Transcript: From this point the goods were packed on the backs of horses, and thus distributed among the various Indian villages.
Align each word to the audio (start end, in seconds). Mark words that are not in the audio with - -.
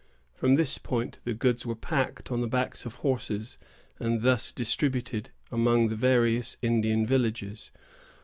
From 0.33 0.55
this 0.55 0.79
point 0.79 1.19
the 1.25 1.33
goods 1.35 1.63
were 1.63 1.75
packed 1.75 2.31
on 2.31 2.41
the 2.41 2.47
backs 2.47 2.87
of 2.87 2.95
horses, 2.95 3.59
and 3.99 4.23
thus 4.23 4.51
distributed 4.51 5.29
among 5.51 5.89
the 5.89 5.95
various 5.95 6.57
Indian 6.63 7.05
villages. 7.05 7.69